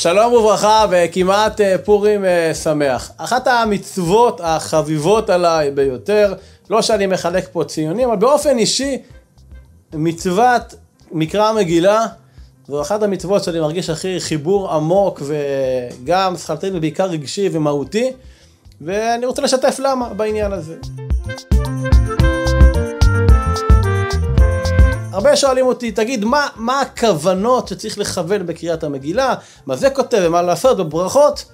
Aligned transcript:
שלום 0.00 0.32
וברכה 0.32 0.86
וכמעט 0.90 1.60
אה, 1.60 1.78
פורים 1.78 2.24
אה, 2.24 2.54
שמח. 2.54 3.10
אחת 3.16 3.46
המצוות 3.46 4.40
החביבות 4.44 5.30
עליי 5.30 5.70
ביותר, 5.70 6.34
לא 6.70 6.82
שאני 6.82 7.06
מחלק 7.06 7.48
פה 7.52 7.64
ציונים, 7.64 8.08
אבל 8.08 8.18
באופן 8.18 8.58
אישי, 8.58 8.98
מצוות 9.92 10.74
מקרא 11.12 11.48
המגילה, 11.48 12.06
זו 12.68 12.82
אחת 12.82 13.02
המצוות 13.02 13.44
שאני 13.44 13.60
מרגיש 13.60 13.90
הכי 13.90 14.20
חיבור 14.20 14.74
עמוק 14.74 15.22
וגם 15.22 16.36
שכלתני 16.36 16.70
ובעיקר 16.78 17.06
רגשי 17.06 17.48
ומהותי, 17.52 18.12
ואני 18.80 19.26
רוצה 19.26 19.42
לשתף 19.42 19.76
למה 19.78 20.14
בעניין 20.14 20.52
הזה. 20.52 20.76
הרבה 25.12 25.36
שואלים 25.36 25.66
אותי, 25.66 25.92
תגיד, 25.92 26.24
מה, 26.24 26.48
מה 26.56 26.80
הכוונות 26.80 27.68
שצריך 27.68 27.98
לכוון 27.98 28.46
בקריאת 28.46 28.84
המגילה? 28.84 29.34
מה 29.66 29.76
זה 29.76 29.90
כותב 29.90 30.22
ומה 30.26 30.42
לעשות 30.42 30.76
בברכות? 30.76 31.44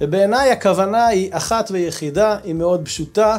ובעיניי 0.00 0.50
הכוונה 0.50 1.06
היא 1.06 1.30
אחת 1.32 1.70
ויחידה, 1.70 2.36
היא 2.44 2.54
מאוד 2.54 2.80
פשוטה. 2.84 3.36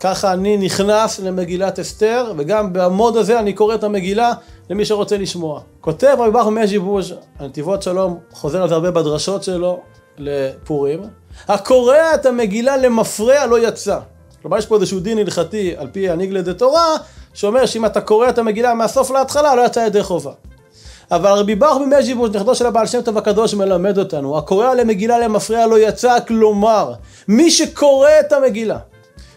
ככה 0.00 0.32
אני 0.32 0.56
נכנס 0.56 1.20
למגילת 1.20 1.78
אסתר, 1.78 2.32
וגם 2.38 2.72
בעמוד 2.72 3.16
הזה 3.16 3.40
אני 3.40 3.52
קורא 3.52 3.74
את 3.74 3.84
המגילה 3.84 4.32
למי 4.70 4.84
שרוצה 4.84 5.16
לשמוע. 5.16 5.60
כותב 5.80 6.16
רבי 6.18 6.30
ברוך 6.30 6.48
מז'יבוז', 6.48 7.14
הנתיבות 7.38 7.82
שלום, 7.82 8.18
חוזר 8.32 8.62
על 8.62 8.68
זה 8.68 8.74
הרבה 8.74 8.90
בדרשות 8.90 9.42
שלו 9.42 9.80
לפורים. 10.18 11.00
הקורא 11.48 11.96
את 12.14 12.26
המגילה 12.26 12.76
למפרע 12.76 13.46
לא 13.46 13.68
יצא. 13.68 13.98
כלומר 14.42 14.58
יש 14.58 14.66
פה 14.66 14.76
איזשהו 14.76 15.00
דין 15.00 15.18
הלכתי 15.18 15.76
על 15.76 15.88
פי 15.92 16.10
הניגלה 16.10 16.42
דה 16.42 16.54
תורה, 16.54 16.96
שאומר 17.34 17.66
שאם 17.66 17.86
אתה 17.86 18.00
קורא 18.00 18.28
את 18.28 18.38
המגילה 18.38 18.74
מהסוף 18.74 19.10
להתחלה 19.10 19.54
לא 19.54 19.66
יצא 19.66 19.80
ידי 19.80 20.02
חובה. 20.02 20.32
אבל 21.10 21.30
רבי 21.30 21.54
ברוך 21.54 21.78
ממז'יבוש, 21.78 22.30
נכדו 22.30 22.54
של 22.54 22.66
הבעל 22.66 22.86
שם 22.86 23.02
טוב 23.02 23.18
הקדוש, 23.18 23.54
מלמד 23.54 23.98
אותנו, 23.98 24.38
הקורא 24.38 24.74
למגילה 24.74 25.18
למפרע 25.18 25.66
לא 25.66 25.78
יצא, 25.78 26.16
כלומר, 26.28 26.92
מי 27.28 27.50
שקורא 27.50 28.10
את 28.20 28.32
המגילה 28.32 28.78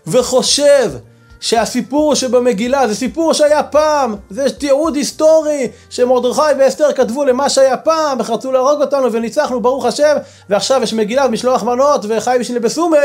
וחושב 0.08 0.91
שהסיפור 1.39 2.16
שבמגילה 2.16 2.88
זה 2.88 2.95
סיפור 2.95 3.33
שהיה 3.33 3.64
פעם, 3.64 4.16
זה 4.30 4.49
תיעוד 4.49 4.95
היסטורי 4.95 5.67
שמרדכי 5.89 6.41
ואסתר 6.59 6.91
כתבו 6.91 7.25
למה 7.25 7.49
שהיה 7.49 7.77
פעם 7.77 8.19
וחרצו 8.19 8.52
להרוג 8.52 8.81
אותנו 8.81 9.11
וניצחנו 9.11 9.61
ברוך 9.61 9.86
השם 9.86 10.16
ועכשיו 10.49 10.83
יש 10.83 10.94
מגילה 10.94 11.25
ומשלוח 11.25 11.64
מנות 11.64 12.05
וחי 12.09 12.38
בשביל 12.39 12.59
בסומי, 12.59 12.97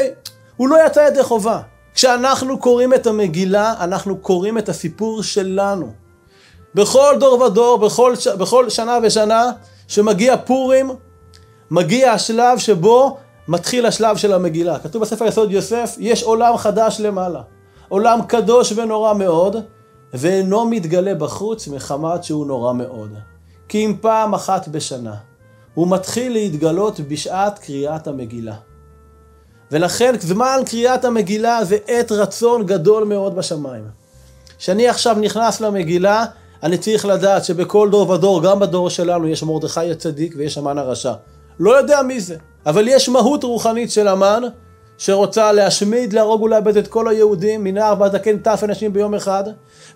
הוא 0.56 0.68
לא 0.68 0.86
יצא 0.86 1.00
ידי 1.00 1.22
חובה. 1.22 1.60
כשאנחנו 1.94 2.58
קוראים 2.58 2.94
את 2.94 3.06
המגילה, 3.06 3.74
אנחנו 3.80 4.16
קוראים 4.16 4.58
את 4.58 4.68
הסיפור 4.68 5.22
שלנו. 5.22 5.92
בכל 6.74 7.16
דור 7.20 7.40
ודור, 7.40 7.78
בכל, 7.78 8.16
ש... 8.16 8.28
בכל 8.28 8.70
שנה 8.70 8.98
ושנה, 9.02 9.50
שמגיע 9.88 10.36
פורים, 10.36 10.90
מגיע 11.70 12.12
השלב 12.12 12.58
שבו 12.58 13.16
מתחיל 13.48 13.86
השלב 13.86 14.16
של 14.16 14.32
המגילה. 14.32 14.78
כתוב 14.78 15.02
בספר 15.02 15.24
יסוד 15.24 15.52
יוסף, 15.52 15.96
יש 15.98 16.22
עולם 16.22 16.56
חדש 16.56 17.00
למעלה. 17.00 17.42
עולם 17.88 18.22
קדוש 18.22 18.72
ונורא 18.76 19.14
מאוד, 19.14 19.56
ואינו 20.14 20.64
מתגלה 20.64 21.14
בחוץ 21.14 21.68
מחמת 21.68 22.24
שהוא 22.24 22.46
נורא 22.46 22.72
מאוד. 22.72 23.10
כי 23.68 23.86
אם 23.86 23.96
פעם 24.00 24.34
אחת 24.34 24.68
בשנה 24.68 25.14
הוא 25.74 25.88
מתחיל 25.90 26.32
להתגלות 26.32 27.00
בשעת 27.00 27.58
קריאת 27.58 28.06
המגילה. 28.06 28.54
ולכן 29.72 30.14
זמן 30.20 30.60
קריאת 30.66 31.04
המגילה 31.04 31.64
זה 31.64 31.76
עת 31.86 32.12
רצון 32.12 32.66
גדול 32.66 33.04
מאוד 33.04 33.36
בשמיים. 33.36 33.84
כשאני 34.58 34.88
עכשיו 34.88 35.16
נכנס 35.20 35.60
למגילה, 35.60 36.24
אני 36.62 36.78
צריך 36.78 37.06
לדעת 37.06 37.44
שבכל 37.44 37.90
דור 37.90 38.10
ודור, 38.10 38.42
גם 38.42 38.58
בדור 38.58 38.90
שלנו, 38.90 39.28
יש 39.28 39.42
מרדכי 39.42 39.90
הצדיק 39.90 40.34
ויש 40.36 40.58
המן 40.58 40.78
הרשע. 40.78 41.12
לא 41.60 41.78
יודע 41.78 42.02
מי 42.02 42.20
זה, 42.20 42.36
אבל 42.66 42.88
יש 42.88 43.08
מהות 43.08 43.44
רוחנית 43.44 43.90
של 43.90 44.08
המן, 44.08 44.42
שרוצה 44.98 45.52
להשמיד, 45.52 46.12
להרוג 46.12 46.42
ולאבד 46.42 46.76
את 46.76 46.88
כל 46.88 47.08
היהודים, 47.08 47.64
מנער 47.64 47.94
ועד 48.00 48.12
זקן 48.12 48.38
טף 48.38 48.60
אנשים 48.64 48.92
ביום 48.92 49.14
אחד, 49.14 49.44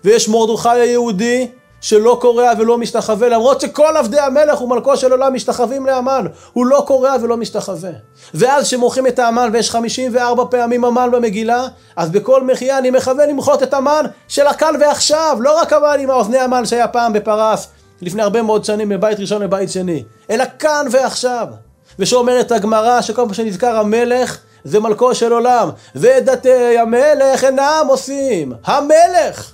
ויש 0.03 0.29
מרדכי 0.29 0.69
היהודי, 0.69 1.47
שלא 1.83 2.17
קורע 2.21 2.51
ולא 2.57 2.77
משתחווה, 2.77 3.29
למרות 3.29 3.61
שכל 3.61 3.97
עבדי 3.97 4.19
המלך 4.19 4.61
ומלכו 4.61 4.97
של 4.97 5.11
עולם 5.11 5.33
משתחווים 5.33 5.85
לאמן, 5.85 6.25
הוא 6.53 6.65
לא 6.65 6.83
קורע 6.87 7.15
ולא 7.21 7.37
משתחווה. 7.37 7.89
ואז 8.33 8.65
כשמורחים 8.65 9.07
את 9.07 9.19
האמן 9.19 9.49
ויש 9.53 9.69
54 9.69 10.43
פעמים 10.49 10.85
אמן 10.85 11.11
במגילה, 11.11 11.67
אז 11.95 12.09
בכל 12.09 12.43
מחייה 12.43 12.77
אני 12.77 12.89
מכוון 12.89 13.29
למחות 13.29 13.63
את 13.63 13.73
המן 13.73 14.05
של 14.27 14.47
הכאן 14.47 14.73
ועכשיו, 14.79 15.37
לא 15.39 15.59
רק 15.59 15.73
המן 15.73 15.97
עם 15.99 16.09
האוזני 16.09 16.39
המן 16.39 16.65
שהיה 16.65 16.87
פעם 16.87 17.13
בפרס, 17.13 17.67
לפני 18.01 18.21
הרבה 18.21 18.41
מאוד 18.41 18.65
שנים 18.65 18.89
מבית 18.89 19.19
ראשון 19.19 19.41
לבית 19.41 19.71
שני, 19.71 20.03
אלא 20.29 20.43
כאן 20.59 20.85
ועכשיו. 20.91 21.47
ושאומרת 21.99 22.51
הגמרא 22.51 23.01
שכל 23.01 23.21
פעם 23.25 23.33
שנזכר 23.33 23.77
המלך 23.77 24.37
זה 24.63 24.79
מלכו 24.79 25.15
של 25.15 25.33
עולם, 25.33 25.69
ודתי 25.95 26.77
המלך 26.77 27.43
אינם 27.43 27.85
עושים, 27.87 28.53
המלך! 28.65 29.52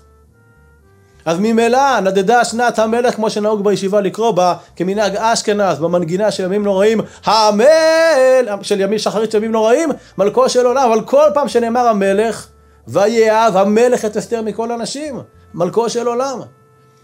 אז 1.29 1.38
ממילא 1.40 2.00
נדדה 2.00 2.45
שנת 2.45 2.79
המלך 2.79 3.16
כמו 3.16 3.29
שנהוג 3.29 3.63
בישיבה 3.63 4.01
לקרוא 4.01 4.31
בה 4.31 4.53
כמנהג 4.75 5.16
אשכנז 5.16 5.79
במנגינה 5.79 6.31
של 6.31 6.44
ימים 6.44 6.63
נוראים 6.63 7.01
המל 7.25 8.45
של 8.62 8.79
ימים 8.81 9.00
שחרית 9.00 9.31
של 9.31 9.38
ימים 9.38 9.51
נוראים 9.51 9.89
מלכו 10.18 10.50
של 10.50 10.66
עולם. 10.66 10.91
אבל 10.91 11.01
כל 11.01 11.25
פעם 11.34 11.47
שנאמר 11.47 11.88
המלך 11.88 12.47
ויאהב 12.88 13.57
המלך 13.57 14.06
את 14.06 14.18
אסתר 14.18 14.41
מכל 14.41 14.72
הנשים 14.72 15.19
מלכו 15.53 15.89
של 15.89 16.07
עולם. 16.07 16.39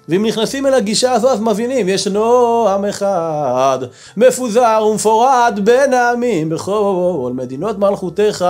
ואם 0.10 0.26
נכנסים 0.26 0.66
אל 0.66 0.74
הגישה 0.74 1.12
הזו 1.12 1.30
אז 1.30 1.40
מבינים 1.40 1.90
ישנו 1.90 2.68
עם 2.70 2.86
אחד 2.86 3.80
מפוזר 4.18 4.88
ומפורד 4.92 5.60
בין 5.64 5.94
העמים 5.94 6.50
בכל 6.50 7.32
מדינות 7.34 7.80
מלכותיך 7.80 8.46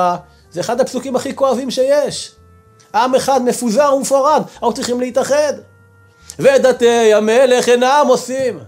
זה 0.52 0.59
אחד 0.59 0.81
הפסוקים 0.81 1.16
הכי 1.16 1.35
כואבים 1.35 1.72
שיש 1.72 2.35
עם 2.95 3.16
אחד 3.16 3.44
מפוזר 3.44 3.94
ומפורד, 3.95 4.41
אנחנו 4.53 4.73
צריכים 4.73 5.00
להתאחד. 5.00 5.53
ודתי 6.39 7.13
המלך 7.13 7.69
אינם 7.69 8.06
עושים. 8.07 8.59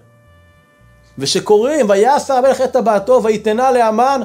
ושקוראים, 1.18 1.90
ויעשה 1.90 2.38
המלך 2.38 2.62
את 2.62 2.72
טבעתו 2.72 3.24
ויתנה 3.24 3.72
לאמן, 3.72 4.22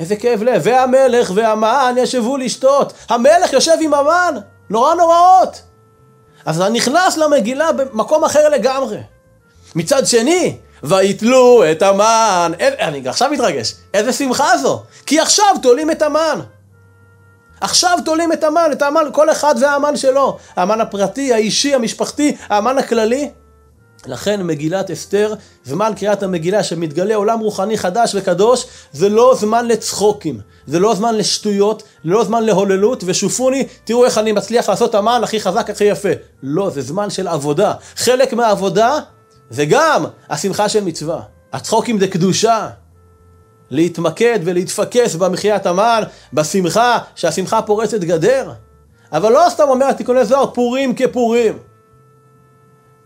איזה 0.00 0.16
כאב 0.16 0.42
לב, 0.42 0.60
והמלך 0.64 1.32
והמן 1.34 1.94
ישבו 1.98 2.36
לשתות. 2.36 2.92
המלך 3.08 3.52
יושב 3.52 3.76
עם 3.80 3.94
המן, 3.94 4.34
נורא 4.70 4.94
נוראות. 4.94 5.62
אז 6.44 6.60
אני 6.60 6.78
נכנס 6.78 7.16
למגילה 7.16 7.72
במקום 7.72 8.24
אחר 8.24 8.48
לגמרי. 8.48 8.98
מצד 9.74 10.06
שני, 10.06 10.56
ויתלו 10.82 11.62
את 11.70 11.82
המן, 11.82 12.52
אני 12.60 13.08
עכשיו 13.08 13.30
מתרגש, 13.30 13.74
איזה 13.94 14.12
שמחה 14.12 14.58
זו, 14.58 14.82
כי 15.06 15.20
עכשיו 15.20 15.54
תולים 15.62 15.90
את 15.90 16.02
המן. 16.02 16.40
עכשיו 17.60 17.98
תולים 18.04 18.32
את 18.32 18.44
המן, 18.44 18.68
את 18.72 18.82
האמן, 18.82 19.04
כל 19.12 19.30
אחד 19.30 19.54
והאמן 19.60 19.96
שלו. 19.96 20.38
האמן 20.56 20.80
הפרטי, 20.80 21.32
האישי, 21.32 21.74
המשפחתי, 21.74 22.36
האמן 22.48 22.78
הכללי. 22.78 23.30
לכן 24.06 24.42
מגילת 24.42 24.90
אסתר, 24.90 25.34
זמן 25.64 25.92
קריאת 25.96 26.22
המגילה 26.22 26.62
שמתגלה 26.62 27.14
עולם 27.14 27.40
רוחני 27.40 27.78
חדש 27.78 28.14
וקדוש, 28.14 28.66
זה 28.92 29.08
לא 29.08 29.34
זמן 29.38 29.66
לצחוקים, 29.66 30.40
זה 30.66 30.78
לא 30.78 30.94
זמן 30.94 31.14
לשטויות, 31.14 31.82
לא 32.04 32.24
זמן 32.24 32.44
להוללות, 32.44 33.04
ושופוני, 33.06 33.66
תראו 33.84 34.04
איך 34.04 34.18
אני 34.18 34.32
מצליח 34.32 34.68
לעשות 34.68 34.94
אמן 34.94 35.20
הכי 35.24 35.40
חזק, 35.40 35.70
הכי 35.70 35.84
יפה. 35.84 36.08
לא, 36.42 36.70
זה 36.70 36.80
זמן 36.80 37.10
של 37.10 37.28
עבודה. 37.28 37.72
חלק 37.96 38.32
מהעבודה 38.32 38.98
זה 39.50 39.64
גם 39.64 40.04
השמחה 40.30 40.68
של 40.68 40.84
מצווה. 40.84 41.20
הצחוקים 41.52 42.00
זה 42.00 42.08
קדושה. 42.08 42.68
להתמקד 43.70 44.38
ולהתפקס 44.44 45.14
במחיית 45.14 45.66
המן, 45.66 46.02
בשמחה, 46.32 46.98
שהשמחה 47.14 47.62
פורצת 47.62 48.00
גדר. 48.00 48.52
אבל 49.12 49.32
לא 49.32 49.46
סתם 49.48 49.68
אומר 49.68 49.86
התיקוני 49.86 50.24
זוהר 50.24 50.46
פורים 50.46 50.94
כפורים. 50.94 51.58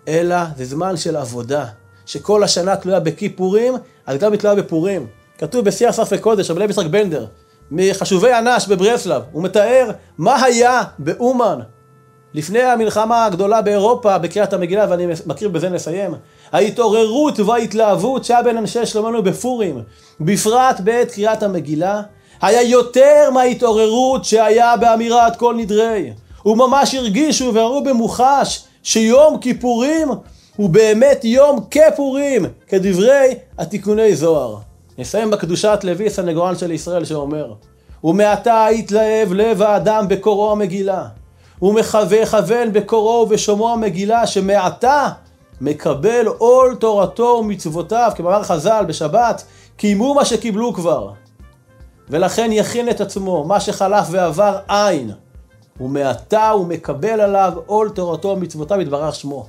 אלא 0.08 0.36
זה 0.56 0.64
זמן 0.64 0.96
של 0.96 1.16
עבודה, 1.16 1.64
שכל 2.06 2.42
השנה 2.42 2.76
תלויה 2.76 3.00
בכיפורים, 3.00 3.74
אז 4.06 4.18
גם 4.18 4.32
היא 4.32 4.40
תלויה 4.40 4.56
בפורים. 4.56 5.06
כתוב 5.38 5.64
בשיח 5.64 5.90
ספי 5.90 6.18
קודש, 6.18 6.50
רבי 6.50 6.64
יצחק 6.64 6.86
בנדר, 6.86 7.26
מחשובי 7.70 8.38
אנש 8.38 8.68
בברסלב, 8.68 9.22
הוא 9.32 9.42
מתאר 9.42 9.90
מה 10.18 10.44
היה 10.44 10.82
באומן 10.98 11.58
לפני 12.34 12.62
המלחמה 12.62 13.24
הגדולה 13.24 13.62
באירופה 13.62 14.18
בקריאת 14.18 14.52
המגילה, 14.52 14.86
ואני 14.90 15.06
מכיר 15.26 15.48
בזה 15.48 15.68
נסיים, 15.68 16.14
ההתעוררות 16.52 17.40
וההתלהבות 17.40 18.24
שהיה 18.24 18.42
בין 18.42 18.56
אנשי 18.56 18.86
שלומנו 18.86 19.22
בפורים, 19.22 19.82
בפרט 20.20 20.80
בעת 20.80 21.10
קריאת 21.10 21.42
המגילה, 21.42 22.02
היה 22.42 22.62
יותר 22.62 23.30
מההתעוררות 23.32 24.24
שהיה 24.24 24.76
באמירת 24.76 25.36
כל 25.36 25.54
נדרי. 25.54 26.12
וממש 26.46 26.94
הרגישו 26.94 27.50
וראו 27.54 27.84
במוחש 27.84 28.64
שיום 28.82 29.38
כיפורים 29.38 30.08
הוא 30.56 30.70
באמת 30.70 31.24
יום 31.24 31.58
כפורים, 31.70 32.46
כדברי 32.68 33.34
התיקוני 33.58 34.16
זוהר. 34.16 34.56
נסיים 34.98 35.30
בקדושת 35.30 35.78
לוי, 35.82 36.10
סנגורן 36.10 36.56
של 36.56 36.72
ישראל, 36.72 37.04
שאומר, 37.04 37.52
ומעתה 38.04 38.66
יתלהב 38.72 39.32
לב 39.32 39.62
האדם 39.62 40.08
בקוראו 40.08 40.52
המגילה. 40.52 41.04
ומכוון 41.62 42.72
בקוראו 42.72 43.22
ובשומעו 43.22 43.72
המגילה, 43.72 44.26
שמעתה 44.26 45.08
מקבל 45.62 46.26
עול 46.26 46.74
תורתו 46.74 47.36
ומצוותיו, 47.40 48.12
כמאמר 48.16 48.42
חז"ל 48.42 48.84
בשבת, 48.88 49.44
קיימו 49.76 50.14
מה 50.14 50.24
שקיבלו 50.24 50.74
כבר. 50.74 51.10
ולכן 52.10 52.48
יכין 52.52 52.90
את 52.90 53.00
עצמו, 53.00 53.44
מה 53.44 53.60
שחלף 53.60 54.06
ועבר 54.10 54.58
אין. 54.70 55.10
ומעתה 55.80 56.50
הוא 56.50 56.66
מקבל 56.66 57.20
עליו 57.20 57.52
עול 57.66 57.88
תורתו 57.88 58.28
ומצוותיו 58.28 58.80
יתברך 58.80 59.14
שמו. 59.14 59.46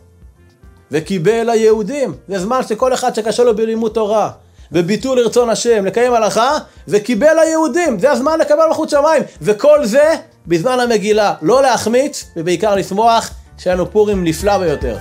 וקיבל 0.92 1.50
היהודים, 1.50 2.14
זה 2.28 2.40
זמן 2.40 2.60
שכל 2.68 2.94
אחד 2.94 3.16
שקשה 3.16 3.44
לו 3.44 3.56
בלימוד 3.56 3.92
תורה, 3.92 4.32
בביטול 4.72 5.20
רצון 5.20 5.50
השם, 5.50 5.86
לקיים 5.86 6.14
הלכה, 6.14 6.58
וקיבל 6.88 7.40
היהודים, 7.40 8.00
זה 8.00 8.12
הזמן 8.12 8.40
לקבל 8.40 8.68
מלכות 8.68 8.90
שמיים, 8.90 9.24
וכל 9.42 9.86
זה 9.86 10.16
בזמן 10.48 10.80
המגילה, 10.80 11.34
לא 11.42 11.62
להחמיץ, 11.62 12.26
ובעיקר 12.38 12.76
לשמוח, 12.76 13.30
שהיה 13.58 13.76
לנו 13.76 13.92
פורים 13.92 14.24
נפלא 14.24 14.58
ביותר. 14.58 14.98